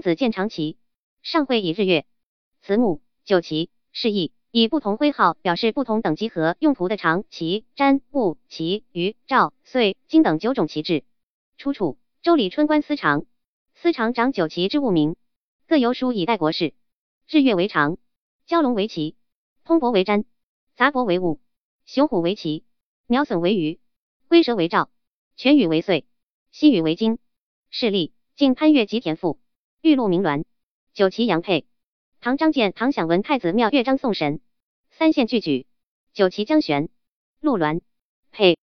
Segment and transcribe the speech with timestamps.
[0.00, 0.78] 子建长旗，
[1.22, 2.06] 上绘以日月。
[2.62, 3.02] 慈母。
[3.24, 11.04] 九旗，示意以不同徽号表示不同等级和用途的长旗、占卜旗、鱼赵穗金等九种旗帜。
[11.58, 13.26] 出处：周礼春官司长，
[13.74, 15.14] 司长掌九旗之物名，
[15.66, 16.72] 各由书以代国事。
[17.28, 17.98] 日月为长，
[18.46, 19.14] 蛟龙为旗，
[19.62, 20.24] 通帛为占，
[20.74, 21.38] 杂帛为物，
[21.84, 22.64] 雄虎为旗，
[23.08, 23.78] 鸟隼为鱼，
[24.26, 24.88] 龟蛇为兆，
[25.36, 26.06] 犬羽为穗，
[26.50, 27.18] 西羽为金。
[27.68, 29.38] 示例：晋潘岳吉田赋。
[29.80, 30.44] 玉露明鸾，
[30.92, 31.64] 九旗杨佩。
[32.20, 34.40] 唐张建、唐享文太子庙乐章颂神，
[34.90, 35.68] 三献俱举，
[36.12, 36.88] 九旗将悬，
[37.40, 37.80] 鹿鸾。
[38.32, 38.58] 佩。